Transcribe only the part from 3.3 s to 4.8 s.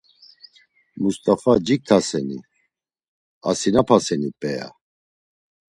Asinapaseni p̌ea?”